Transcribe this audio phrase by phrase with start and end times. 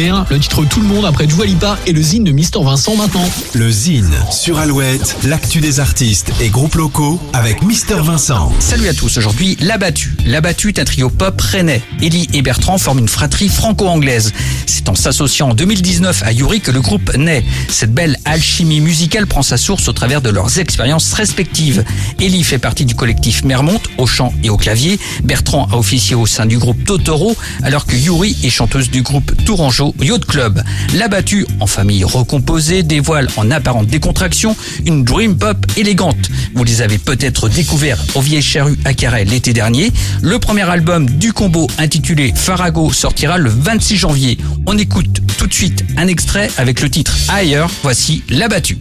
[0.00, 2.96] découvrir le titre Tout le monde après Dua Lipa et le zine de Mister Vincent
[2.96, 3.28] maintenant.
[3.54, 8.52] Le Zine sur Alouette, l'actu des artistes et groupes locaux avec Mister Vincent.
[8.60, 10.16] Salut à tous, aujourd'hui L'Abattu.
[10.24, 11.82] L'Abattu est un trio pop rennais.
[12.02, 14.32] Ellie et Bertrand forment une fratrie franco-anglaise.
[14.66, 17.44] C'est en s'associant en 2019 à Yuri que le groupe naît.
[17.68, 21.84] Cette belle alchimie musicale prend sa source au travers de leurs expériences respectives.
[22.20, 24.98] Ellie fait partie du collectif Mermont au chant et au clavier.
[25.24, 29.32] Bertrand a officié au sein du groupe Totoro alors que Yuri est chanteuse du groupe
[29.44, 30.62] Tourangeau Yacht Club.
[30.94, 36.30] L'Abattu, en famille recomposée, dévoile en apparente décontraction une dream pop élégante.
[36.54, 39.92] Vous les avez peut-être découverts au Vieille Charrue à Carré l'été dernier.
[40.22, 44.38] Le premier album du combo intitulé Farago sortira le 26 janvier.
[44.66, 47.70] On écoute tout de suite un extrait avec le titre Ailleurs.
[47.82, 48.78] Voici L'Abattu.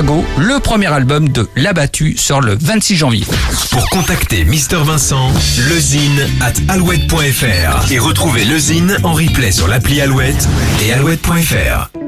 [0.00, 3.26] Le premier album de L'Abattu, sort le 26 janvier.
[3.72, 5.32] Pour contacter Mister Vincent,
[5.68, 10.48] lezine at alouette.fr et retrouver le Zine en replay sur l'appli Alouette
[10.86, 11.90] et alouette.fr.
[11.94, 12.07] Alouette.